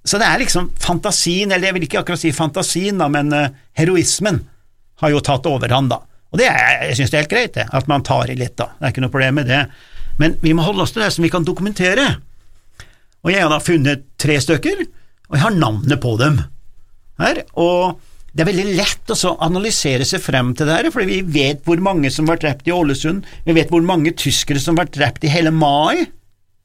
så, 0.00 0.16
det 0.16 0.24
er 0.24 0.40
liksom 0.40 0.70
fantasien, 0.80 1.52
eller 1.52 1.68
jeg 1.68 1.76
vil 1.76 1.84
ikke 1.88 2.00
akkurat 2.00 2.22
si 2.22 2.32
fantasien, 2.32 2.96
da, 3.00 3.10
men 3.12 3.28
uh, 3.36 3.50
heroismen 3.76 4.40
har 5.04 5.12
jo 5.12 5.20
tatt 5.24 5.48
overhånd, 5.50 5.92
da. 5.92 6.00
Og 6.32 6.40
det 6.40 6.48
er, 6.48 6.86
jeg 6.88 6.96
synes 6.96 7.12
det 7.12 7.18
er 7.18 7.24
helt 7.26 7.34
greit, 7.34 7.56
det, 7.58 7.66
at 7.76 7.90
man 7.92 8.04
tar 8.08 8.32
i 8.32 8.38
litt, 8.40 8.56
da. 8.56 8.70
Det 8.78 8.88
er 8.88 8.94
ikke 8.94 9.04
noe 9.04 9.12
problem 9.12 9.36
med 9.42 9.52
det. 9.52 9.62
Men 10.22 10.38
vi 10.40 10.54
må 10.56 10.64
holde 10.64 10.86
oss 10.86 10.94
til 10.96 11.04
det 11.04 11.10
som 11.12 11.26
vi 11.26 11.32
kan 11.32 11.44
dokumentere. 11.44 12.06
Og 13.22 13.34
jeg 13.34 13.44
har 13.44 13.52
da 13.52 13.60
funnet 13.60 14.06
tre 14.20 14.38
stykker, 14.40 14.80
og 15.28 15.36
jeg 15.36 15.44
har 15.44 15.60
navnet 15.60 16.00
på 16.00 16.16
dem 16.20 16.40
her. 17.20 17.42
Og 17.60 18.00
det 18.32 18.42
er 18.42 18.48
veldig 18.48 18.76
lett 18.78 19.12
å 19.12 19.34
analysere 19.44 20.06
seg 20.08 20.22
frem 20.24 20.54
til 20.56 20.68
det 20.68 20.78
her, 20.78 20.88
for 20.94 21.04
vi 21.04 21.20
vet 21.34 21.60
hvor 21.68 21.80
mange 21.84 22.08
som 22.12 22.28
ble 22.28 22.38
drept 22.40 22.68
i 22.68 22.72
Ålesund, 22.72 23.26
vi 23.44 23.56
vet 23.56 23.72
hvor 23.72 23.84
mange 23.84 24.14
tyskere 24.16 24.62
som 24.62 24.78
ble 24.78 24.86
drept 24.88 25.26
i 25.26 25.32
hele 25.32 25.52
mai. 25.52 26.06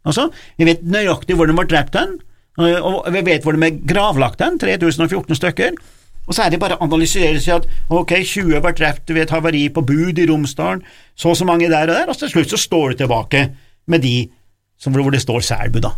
Altså, 0.07 0.29
vi 0.55 0.69
vet 0.69 0.85
nøyaktig 0.87 1.35
hvor 1.35 1.49
de 1.49 1.55
ble 1.57 1.67
drept 1.67 1.97
hen, 1.99 2.15
og 2.57 3.09
vi 3.13 3.23
vet 3.27 3.43
hvor 3.43 3.57
de 3.57 3.67
er 3.67 3.81
gravlagt 3.89 4.41
hen, 4.41 4.55
3014 4.63 5.41
stykker. 5.41 5.75
Og 6.27 6.35
så 6.35 6.43
er 6.43 6.51
det 6.51 6.59
bare 6.59 6.75
å 6.79 6.83
analysere 6.87 7.39
seg 7.43 7.61
at 7.61 7.91
ok, 7.91 8.15
20 8.23 8.63
ble 8.63 8.73
drept 8.75 9.11
ved 9.11 9.25
et 9.25 9.35
havari 9.35 9.67
på 9.71 9.83
Bud 9.87 10.19
i 10.19 10.27
Romsdalen, 10.27 10.81
så 11.15 11.31
og 11.31 11.37
så 11.39 11.47
mange 11.47 11.69
der 11.71 11.87
og 11.87 11.95
der, 11.95 12.07
og 12.11 12.19
til 12.19 12.31
slutt 12.31 12.55
så 12.55 12.59
står 12.59 12.95
du 12.95 13.03
tilbake 13.03 13.43
med 13.91 14.03
de 14.03 14.17
hvor 14.87 15.11
det 15.11 15.23
står 15.23 15.43
Selbu, 15.43 15.79
da. 15.83 15.95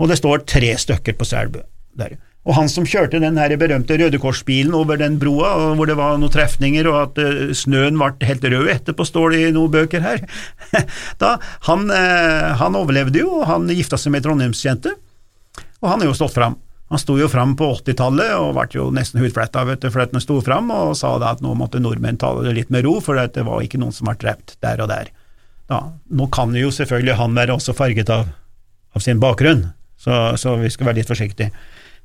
Og 0.00 0.08
det 0.08 0.18
står 0.18 0.46
tre 0.48 0.74
stykker 0.78 1.14
på 1.18 1.26
Selbu 1.28 1.58
der. 1.98 2.14
Og 2.42 2.56
han 2.56 2.70
som 2.70 2.86
kjørte 2.88 3.20
den 3.22 3.38
her 3.38 3.52
berømte 3.58 3.94
Røde 4.00 4.18
Kors-bilen 4.18 4.74
over 4.74 4.98
den 4.98 5.18
broa, 5.22 5.52
hvor 5.78 5.86
det 5.86 5.94
var 5.98 6.16
noen 6.18 6.32
trefninger 6.32 6.88
og 6.90 6.98
at 6.98 7.20
uh, 7.22 7.52
snøen 7.54 8.00
ble 8.00 8.26
helt 8.26 8.46
rød 8.48 8.70
etterpå, 8.72 9.06
står 9.06 9.36
det 9.36 9.44
i 9.44 9.54
noen 9.54 9.70
bøker 9.70 10.02
her, 10.02 10.24
da, 11.22 11.36
han, 11.68 11.86
uh, 11.86 12.50
han 12.58 12.78
overlevde 12.78 13.22
jo, 13.22 13.38
og 13.38 13.46
han 13.50 13.70
gifta 13.70 14.00
seg 14.00 14.14
med 14.14 14.24
ei 14.24 14.26
trondheimsjente, 14.26 14.96
og 15.82 15.90
han 15.90 16.02
har 16.02 16.10
jo 16.10 16.18
stått 16.18 16.34
fram. 16.34 16.58
Han 16.92 17.00
sto 17.00 17.14
jo 17.16 17.24
fram 17.30 17.54
på 17.56 17.70
80-tallet 17.78 18.34
og 18.36 18.50
ble 18.58 18.66
jo 18.74 18.90
nesten 18.92 19.22
hudfletta 19.22 19.62
for 19.64 20.02
at 20.02 20.12
han 20.12 20.20
sto 20.20 20.34
fram 20.44 20.66
og 20.74 20.90
sa 20.98 21.14
da 21.22 21.30
at 21.32 21.40
nå 21.40 21.54
måtte 21.56 21.80
nordmenn 21.80 22.18
ta 22.20 22.34
det 22.44 22.52
litt 22.58 22.74
med 22.74 22.84
ro, 22.84 22.98
for 23.00 23.16
det 23.16 23.46
var 23.46 23.62
ikke 23.64 23.80
noen 23.80 23.94
som 23.96 24.10
ble 24.10 24.18
drept 24.20 24.58
der 24.60 24.82
og 24.84 24.90
der. 24.90 25.08
Da, 25.72 25.78
nå 26.12 26.26
kan 26.34 26.52
jo 26.58 26.68
selvfølgelig 26.74 27.16
han 27.16 27.38
være 27.38 27.56
også 27.56 27.72
farget 27.78 28.12
av, 28.12 28.26
av 28.92 29.04
sin 29.04 29.22
bakgrunn, 29.22 29.70
så, 29.96 30.34
så, 30.36 30.58
vi 30.60 30.68
skal 30.74 30.90
være 30.90 31.00
litt 31.00 31.08
forsiktige. 31.08 31.48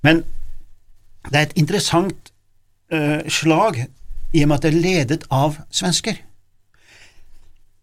Men 0.05 0.23
det 1.27 1.35
er 1.35 1.47
et 1.47 1.59
interessant 1.59 2.31
uh, 2.93 3.21
slag 3.31 3.83
i 4.35 4.43
og 4.43 4.49
med 4.49 4.57
at 4.57 4.65
det 4.65 4.71
er 4.73 4.81
ledet 4.83 5.27
av 5.33 5.57
svensker. 5.73 6.19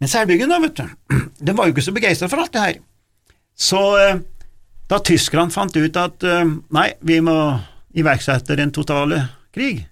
Men 0.00 0.10
Selbyggen, 0.10 0.52
da, 0.52 0.60
vet 0.62 0.78
du, 0.78 0.84
den 1.46 1.56
var 1.56 1.68
jo 1.68 1.74
ikke 1.74 1.86
så 1.86 1.94
begeistra 1.96 2.28
for 2.30 2.42
alt 2.42 2.54
det 2.54 2.64
her. 2.64 2.80
Så 3.56 3.82
uh, 3.94 4.20
da 4.90 5.00
tyskerne 5.00 5.54
fant 5.54 5.76
ut 5.76 6.00
at 6.00 6.26
uh, 6.28 6.44
nei, 6.76 6.90
vi 7.00 7.20
må 7.24 7.36
iverksette 7.94 8.58
den 8.58 8.72
totale 8.74 9.20
krig, 9.54 9.84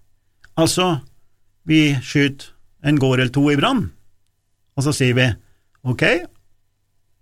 altså 0.59 0.97
vi 1.69 1.93
skyter 2.03 2.51
en 2.83 2.99
gård 2.99 3.21
eller 3.21 3.31
to 3.31 3.45
i 3.53 3.57
brann, 3.57 3.85
og 4.75 4.83
så 4.83 4.95
sier 4.97 5.15
vi 5.15 5.29
ok, 5.87 6.03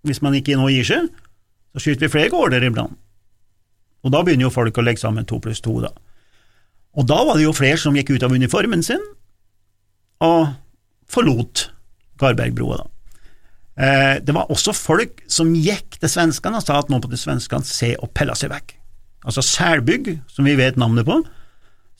hvis 0.09 0.23
man 0.25 0.39
ikke 0.39 0.57
nå 0.57 0.71
gir 0.73 0.87
seg, 0.89 1.11
så 1.75 1.83
skyter 1.83 2.07
vi 2.07 2.13
flere 2.15 2.33
gårder 2.33 2.65
i 2.65 2.73
brann. 2.73 2.97
Og 4.05 4.15
da 4.15 4.23
begynner 4.25 4.49
jo 4.49 4.55
folk 4.55 4.79
å 4.79 4.85
legge 4.85 5.03
sammen 5.03 5.27
to 5.29 5.41
pluss 5.43 5.61
to, 5.65 5.77
da. 5.85 5.93
Og 6.99 7.07
da 7.07 7.21
var 7.27 7.39
det 7.39 7.45
jo 7.47 7.57
flere 7.57 7.79
som 7.79 7.97
gikk 7.97 8.15
ut 8.17 8.25
av 8.27 8.33
uniformen 8.35 8.83
sin 8.83 9.03
og 10.25 10.51
forlot 11.11 11.69
Garbergbrua, 12.21 12.81
da. 12.83 12.89
Eh, 13.81 14.17
det 14.21 14.35
var 14.37 14.51
også 14.53 14.75
folk 14.77 15.23
som 15.31 15.55
gikk 15.57 15.97
til 16.01 16.11
svenskene 16.13 16.59
og 16.59 16.67
sa 16.67 16.81
at 16.81 16.91
nå 16.91 16.99
måtte 16.99 17.17
svenskene 17.17 17.65
se 17.65 17.95
og 17.97 18.11
pelle 18.17 18.35
seg 18.37 18.53
vekk. 18.53 18.75
Altså 19.25 19.45
Selbygg, 19.45 20.19
som 20.29 20.49
vi 20.49 20.57
vet 20.59 20.77
navnet 20.81 21.07
på, 21.09 21.21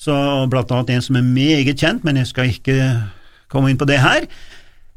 så 0.01 0.15
blant 0.51 0.73
annet 0.73 0.95
en 0.95 1.05
som 1.05 1.19
er 1.21 1.27
meget 1.27 1.81
kjent, 1.81 2.05
men 2.05 2.21
jeg 2.21 2.31
skal 2.31 2.53
ikke 2.53 2.77
komme 3.53 3.71
inn 3.71 3.81
på 3.81 3.89
det 3.89 4.01
her, 4.01 4.27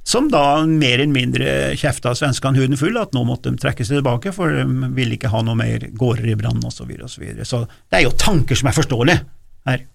som 0.03 0.27
da 0.31 0.65
mer 0.67 0.99
eller 0.99 1.13
mindre 1.15 1.51
kjefta 1.79 2.11
svenskene 2.17 2.59
huden 2.59 2.79
full 2.79 2.97
at 2.99 3.13
nå 3.15 3.23
måtte 3.27 3.51
de 3.51 3.59
trekke 3.59 3.85
seg 3.87 4.01
tilbake, 4.01 4.33
for 4.35 4.51
de 4.51 4.91
ville 4.97 5.15
ikke 5.15 5.31
ha 5.31 5.41
noe 5.47 5.55
mer 5.55 5.87
gårder 5.95 6.27
i 6.27 6.35
brann 6.39 6.59
osv. 6.59 6.83
Så, 6.83 6.87
videre, 6.89 7.07
og 7.07 7.13
så, 7.13 7.23
videre. 7.23 7.47
så 7.47 7.63
det 7.63 7.99
er 7.99 8.05
jo 8.07 8.15
tanker 8.19 8.59
som 8.59 8.69
er 8.69 8.75
forståelige 8.75 9.23
her. 9.69 9.85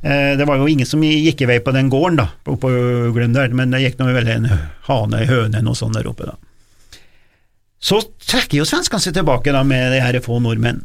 Eh, 0.00 0.36
det 0.38 0.46
var 0.46 0.60
jo 0.60 0.68
ingen 0.70 0.86
som 0.86 1.02
gikk 1.02 1.42
i 1.42 1.48
vei 1.50 1.58
på 1.64 1.74
den 1.74 1.90
gården, 1.90 2.20
da, 2.20 2.28
oppe 2.46 2.60
på 2.62 3.14
Glem 3.16 3.34
men 3.58 3.74
det 3.74 3.82
gikk 3.82 3.98
nå 3.98 4.12
vel 4.14 4.30
en 4.30 4.46
hane, 4.86 5.24
en 5.24 5.32
høne, 5.32 5.62
noe 5.66 5.78
sånt 5.78 5.98
der 5.98 6.06
oppe, 6.06 6.30
da. 6.30 6.38
Så 7.82 7.98
trekker 8.26 8.60
jo 8.60 8.66
svenskene 8.66 9.02
seg 9.02 9.14
tilbake 9.14 9.54
da 9.54 9.64
med 9.66 9.92
de 9.94 9.98
her 10.02 10.18
få 10.22 10.38
nordmenn. 10.42 10.84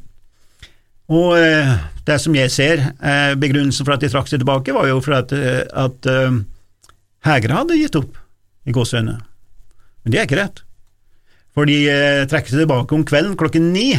Og 1.13 1.37
eh, 1.37 1.77
det 2.07 2.17
som 2.21 2.33
jeg 2.33 2.49
ser, 2.49 2.81
eh, 3.05 3.37
begrunnelsen 3.37 3.85
for 3.85 3.93
at 3.93 4.01
de 4.01 4.09
trakk 4.09 4.29
seg 4.31 4.41
tilbake, 4.41 4.73
var 4.73 4.89
jo 4.89 4.97
for 5.03 5.19
at, 5.19 5.33
at 5.33 6.09
uh, 7.25 7.57
hadde 7.57 7.79
gitt 7.79 7.99
opp 7.99 8.17
i 8.67 8.75
gåseøynene. 8.75 9.19
Men 10.03 10.13
det 10.13 10.19
er 10.19 10.27
ikke 10.27 10.41
rett. 10.41 10.63
For 11.53 11.69
de 11.69 11.77
uh, 11.87 12.23
trekker 12.29 12.53
seg 12.53 12.65
tilbake 12.65 12.95
om 12.95 13.05
kvelden 13.07 13.37
klokken 13.39 13.71
ni 13.75 13.93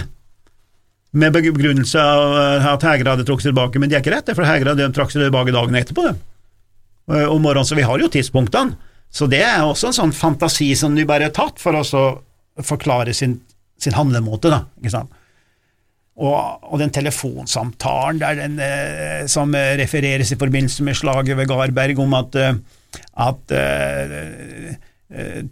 med 1.14 1.34
begrunnelse 1.34 2.00
av 2.00 2.36
eh, 2.38 2.68
at 2.72 2.84
Hægre 2.84 3.14
hadde 3.14 3.26
trukket 3.26 3.46
seg 3.46 3.52
tilbake, 3.52 3.80
men 3.80 3.90
det 3.90 3.98
er 3.98 4.04
ikke 4.04 4.16
rett, 4.16 4.32
for 4.34 4.48
Hægre 4.48 4.74
trakk 4.94 5.12
seg 5.14 5.22
tilbake 5.22 5.54
dagen 5.54 5.78
etterpå. 5.78 6.08
Eh, 6.10 7.26
om 7.28 7.42
morgenen, 7.42 7.68
så 7.68 7.78
vi 7.78 7.86
har 7.86 8.02
jo 8.02 8.10
tidspunktene. 8.10 8.74
Så 9.14 9.28
det 9.30 9.44
er 9.46 9.62
også 9.62 9.92
en 9.92 9.98
sånn 10.00 10.14
fantasi 10.16 10.72
som 10.74 10.96
de 10.96 11.04
bare 11.06 11.28
har 11.28 11.34
tatt 11.34 11.60
for 11.62 11.78
å 11.78 12.00
forklare 12.66 13.14
sin, 13.14 13.36
sin 13.78 13.94
handlemåte, 13.94 14.50
da, 14.50 14.64
ikke 14.80 14.94
sant. 14.96 15.20
Og, 16.14 16.34
og, 16.34 16.74
den 16.78 16.92
telefonsamtalen 16.94 18.20
den, 18.22 18.58
eh, 18.62 19.22
som 19.30 19.54
refereres 19.54 20.30
i 20.34 20.38
forbindelse 20.38 20.86
med 20.86 20.98
slaget 20.98 21.38
ved 21.38 21.50
Garberg 21.50 22.02
om 22.02 22.18
at, 22.18 22.38
at 23.24 23.54
uh, 23.54 24.74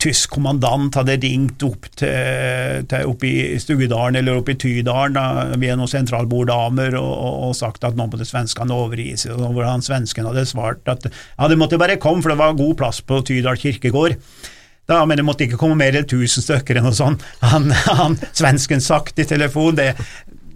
tysk 0.02 0.32
kommandant 0.34 0.96
hadde 0.98 1.18
ringt 1.22 1.62
opp 1.66 1.86
til, 2.00 2.86
til 2.90 3.10
opp 3.10 3.26
i 3.28 3.34
Stugedalen 3.62 4.18
eller 4.18 4.40
opp 4.40 4.48
i 4.50 4.56
Tydalen 4.58 5.14
da, 5.14 5.26
via 5.60 5.76
noen 5.78 5.90
sentralborddamer 5.90 6.96
og, 6.98 7.12
og, 7.12 7.36
og, 7.48 7.52
sagt 7.58 7.84
at 7.86 7.98
nå 7.98 8.08
måtte 8.08 8.26
svenskene 8.26 8.74
overgi 8.74 9.12
seg, 9.22 9.36
og 9.36 9.54
hvordan 9.54 9.84
svensken 9.84 10.26
hadde 10.26 10.48
svart 10.50 10.88
at 10.90 11.06
ja, 11.06 11.50
det 11.50 11.60
måtte 11.60 11.80
bare 11.80 12.00
komme, 12.02 12.24
for 12.24 12.34
det 12.34 12.40
var 12.40 12.58
god 12.58 12.74
plass 12.80 13.02
på 13.06 13.20
Tydal 13.28 13.60
kirkegård. 13.60 14.18
Da, 14.90 15.04
men 15.06 15.20
det 15.20 15.24
måtte 15.24 15.46
ikke 15.46 15.60
komme 15.60 15.78
mer 15.78 15.94
enn 15.94 16.08
1000 16.08 16.42
stykker 16.42 16.80
enn 16.80 16.88
noe 16.88 16.96
sånt. 16.96 17.22
Han, 17.52 17.70
han 17.70 18.18
svensken 18.34 18.82
sagt 18.82 19.20
i 19.22 19.28
telefon, 19.28 19.76
det, 19.78 19.92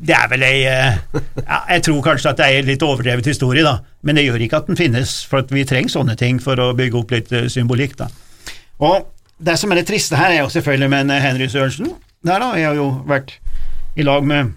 det 0.06 0.14
er 0.16 0.30
vel 0.30 0.44
ei 0.46 0.62
eh, 0.70 0.98
ja, 1.42 1.58
Jeg 1.75 1.84
tror 1.88 2.02
kanskje 2.04 2.32
at 2.32 2.40
det 2.40 2.46
er 2.46 2.60
en 2.60 2.70
litt 2.70 2.84
overdrevet 2.86 3.28
historie, 3.32 3.64
da, 3.66 3.78
men 4.06 4.18
det 4.18 4.26
gjør 4.26 4.46
ikke 4.46 4.62
at 4.62 4.70
den 4.70 4.78
finnes, 4.78 5.18
for 5.28 5.46
vi 5.52 5.66
trenger 5.68 5.92
sånne 5.92 6.16
ting 6.20 6.40
for 6.42 6.60
å 6.62 6.72
bygge 6.78 7.00
opp 7.00 7.14
litt 7.16 7.32
eh, 7.34 7.48
symbolikk. 7.52 7.96
da. 8.00 8.10
Og 8.86 9.08
det 9.36 9.58
som 9.60 9.72
er 9.72 9.82
det 9.82 9.88
triste 9.90 10.18
her, 10.18 10.32
er 10.32 10.44
jo 10.44 10.52
selvfølgelig 10.52 10.92
med 10.92 11.16
Henry 11.20 11.48
Sørensen. 11.52 11.92
Der 12.26 12.42
da, 12.42 12.54
Jeg 12.56 12.70
har 12.70 12.78
jo 12.78 12.90
vært 13.06 13.38
i 13.96 14.04
lag 14.06 14.25
med 14.25 14.54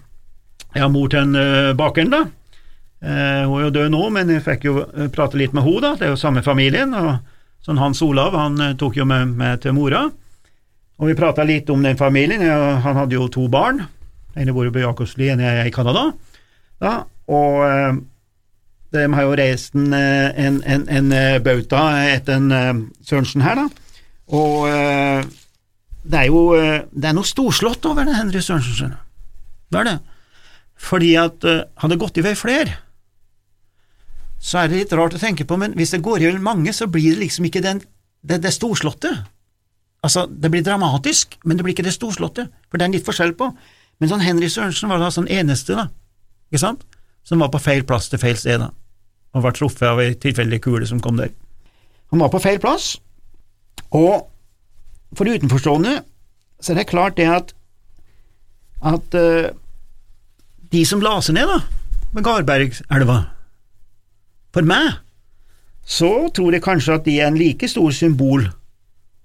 ja, 0.76 0.86
mor 0.88 1.10
til 1.10 1.26
en 1.26 1.74
bakeren, 1.76 2.12
da. 2.12 2.24
Eh, 3.00 3.48
hun 3.48 3.56
er 3.56 3.62
jo 3.64 3.72
død 3.72 3.92
nå, 3.94 4.00
men 4.12 4.30
jeg 4.34 4.44
fikk 4.44 4.66
jo 4.68 4.80
eh, 4.84 5.08
prate 5.12 5.38
litt 5.40 5.54
med 5.56 5.64
henne, 5.64 5.80
da. 5.86 5.92
Det 5.96 6.06
er 6.06 6.12
jo 6.12 6.20
samme 6.20 6.42
familien. 6.44 6.92
og 6.94 7.16
sånn 7.64 7.80
Hans 7.80 8.02
Olav 8.04 8.36
han 8.36 8.60
eh, 8.60 8.76
tok 8.76 8.98
jo 9.00 9.06
med 9.08 9.32
meg 9.40 9.62
til 9.64 9.74
mora, 9.76 10.06
og 11.00 11.08
vi 11.08 11.16
prata 11.16 11.46
litt 11.48 11.70
om 11.72 11.80
den 11.82 11.96
familien. 11.96 12.44
Han 12.84 12.98
hadde 12.98 13.16
jo 13.16 13.28
to 13.32 13.46
barn. 13.48 13.86
Ene 14.38 14.54
bor 14.54 14.68
på 14.70 14.82
Jakobsli, 14.82 15.26
jeg 15.30 15.40
er 15.42 15.66
i 15.66 15.74
Canada. 15.74 16.10
Da, 16.80 16.92
og 17.30 17.56
eh, 17.66 17.98
de 18.94 19.06
har 19.14 19.26
jo 19.26 19.36
reist 19.38 19.76
en, 19.78 19.92
eh, 19.94 20.30
en, 20.46 20.60
en, 20.66 20.86
en 20.88 21.12
eh, 21.14 21.38
bauta 21.42 21.82
etter 22.10 22.38
en 22.38 22.88
Sørensen 23.06 23.44
her, 23.44 23.58
da. 23.58 23.86
Og 24.30 24.68
det 26.06 26.18
er 26.20 26.28
jo 26.30 26.54
det 26.54 27.08
er 27.08 27.16
noe 27.16 27.26
storslått 27.26 27.88
over 27.90 28.06
det 28.06 28.14
Henry 28.14 28.42
Sørensen. 28.44 28.94
Det 29.70 29.80
er 29.80 29.88
det. 29.88 29.96
Fordi 30.80 31.10
at 31.18 31.44
hadde 31.82 31.98
gått 31.98 32.20
i 32.20 32.24
vei 32.24 32.36
flere, 32.38 32.76
så 34.40 34.62
er 34.62 34.70
det 34.70 34.78
litt 34.84 34.94
rart 34.96 35.18
å 35.18 35.20
tenke 35.20 35.44
på, 35.44 35.58
men 35.60 35.74
hvis 35.76 35.92
det 35.92 36.00
går 36.06 36.22
i 36.22 36.30
vei 36.30 36.40
mange, 36.40 36.72
så 36.72 36.86
blir 36.88 37.12
det 37.12 37.26
liksom 37.26 37.50
ikke 37.50 37.64
den, 37.66 37.82
det, 38.22 38.38
det 38.40 38.54
storslåtte. 38.54 39.10
Altså, 40.06 40.24
det 40.30 40.48
blir 40.54 40.64
dramatisk, 40.64 41.34
men 41.44 41.58
det 41.58 41.66
blir 41.66 41.74
ikke 41.74 41.84
det 41.84 41.92
storslåtte, 41.98 42.46
for 42.70 42.78
det 42.78 42.86
er 42.86 42.92
en 42.92 42.96
litt 42.96 43.04
forskjell 43.04 43.34
på. 43.36 43.50
Men 44.00 44.10
sånn 44.10 44.24
Henry 44.24 44.48
Sørensen 44.48 44.90
var 44.90 45.02
da 45.02 45.10
sånn 45.12 45.28
eneste, 45.30 45.76
da, 45.76 45.88
ikke 46.48 46.62
sant, 46.62 46.84
som 47.26 47.42
var 47.42 47.52
på 47.52 47.60
feil 47.62 47.84
plass 47.86 48.08
til 48.10 48.20
feil 48.22 48.38
sted, 48.40 48.62
da, 48.62 48.70
og 49.36 49.44
var 49.44 49.54
truffet 49.54 49.86
av 49.86 50.00
ei 50.02 50.14
tilfeldig 50.18 50.60
kule 50.64 50.88
som 50.88 51.02
kom 51.04 51.20
der. 51.20 51.34
Han 52.10 52.22
var 52.24 52.32
på 52.32 52.40
feil 52.42 52.58
plass, 52.62 52.94
og 53.94 54.26
for 55.16 55.28
utenforstående 55.28 56.00
så 56.60 56.72
er 56.72 56.80
det 56.80 56.90
klart 56.90 57.18
det 57.18 57.28
at 57.30 57.54
at 58.80 59.14
uh, 59.18 59.50
de 60.72 60.82
som 60.88 61.02
la 61.04 61.18
seg 61.20 61.36
ned 61.36 61.50
da, 61.50 61.58
med 62.16 62.24
Garbergelva, 62.24 63.18
for 64.54 64.66
meg, 64.66 64.96
så 65.84 66.30
tror 66.34 66.54
jeg 66.54 66.64
kanskje 66.64 66.96
at 66.96 67.04
de 67.06 67.18
er 67.20 67.28
en 67.28 67.38
like 67.38 67.68
stor 67.68 67.92
symbol, 67.94 68.46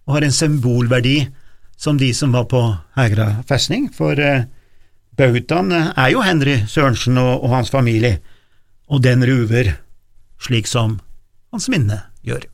og 0.05 0.17
har 0.17 0.25
en 0.25 0.35
symbolverdi, 0.35 1.29
som 1.77 1.97
de 1.99 2.11
som 2.15 2.35
var 2.35 2.45
på 2.51 2.61
Hegra 2.95 3.41
festning, 3.47 3.87
for 3.93 4.19
eh, 4.21 4.45
bautaen 5.17 5.71
er 5.75 6.09
jo 6.13 6.23
Henry 6.25 6.61
Sørensen 6.67 7.17
og, 7.21 7.43
og 7.43 7.55
hans 7.55 7.71
familie, 7.73 8.19
og 8.87 9.03
den 9.03 9.25
ruver 9.25 9.73
slik 10.41 10.67
som 10.69 10.99
hans 11.51 11.69
minne 11.71 12.01
gjør. 12.25 12.45